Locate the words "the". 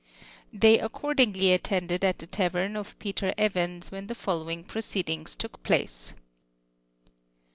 2.17-2.25, 4.07-4.15